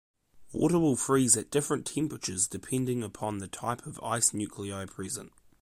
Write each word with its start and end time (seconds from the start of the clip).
Water 0.51 0.79
will 0.79 0.95
freeze 0.95 1.37
at 1.37 1.51
different 1.51 1.85
temperatures 1.85 2.47
depending 2.47 3.03
upon 3.03 3.37
the 3.37 3.47
type 3.47 3.85
of 3.85 3.99
ice 4.03 4.33
nuclei 4.33 4.85
present. 4.87 5.31